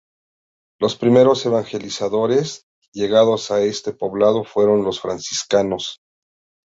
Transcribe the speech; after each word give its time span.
Los 0.79 0.95
primeros 0.95 1.45
evangelizadores 1.45 2.65
llegados 2.91 3.51
a 3.51 3.61
este 3.61 3.93
poblado 3.93 4.43
fueron 4.43 4.83
los 4.83 4.99
franciscanos. 4.99 5.99